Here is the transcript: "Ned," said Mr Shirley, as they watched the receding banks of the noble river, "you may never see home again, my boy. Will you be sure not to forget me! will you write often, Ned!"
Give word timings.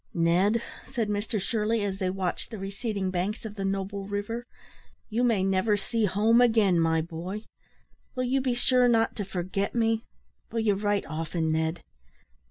"Ned," 0.15 0.63
said 0.87 1.09
Mr 1.09 1.39
Shirley, 1.39 1.83
as 1.83 1.99
they 1.99 2.09
watched 2.09 2.49
the 2.49 2.57
receding 2.57 3.11
banks 3.11 3.45
of 3.45 3.53
the 3.53 3.63
noble 3.63 4.07
river, 4.07 4.47
"you 5.11 5.23
may 5.23 5.43
never 5.43 5.77
see 5.77 6.05
home 6.05 6.41
again, 6.41 6.79
my 6.79 7.01
boy. 7.01 7.45
Will 8.15 8.23
you 8.23 8.41
be 8.41 8.55
sure 8.55 8.87
not 8.87 9.15
to 9.17 9.23
forget 9.23 9.75
me! 9.75 10.03
will 10.51 10.61
you 10.61 10.73
write 10.73 11.05
often, 11.05 11.51
Ned!" 11.51 11.83